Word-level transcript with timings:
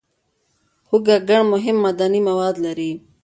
هوږه 0.89 1.17
ګڼ 1.27 1.41
مهم 1.53 1.77
معدني 1.83 2.19
مواد 2.29 2.55
لري. 2.65 2.91